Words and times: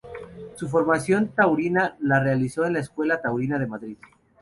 Su 0.55 0.67
formación 0.67 1.27
taurina 1.27 1.95
la 1.99 2.19
realizó 2.19 2.65
en 2.65 2.73
la 2.73 2.79
Escuela 2.79 3.21
Taurina 3.21 3.59
de 3.59 3.67
Madrid. 3.67 3.97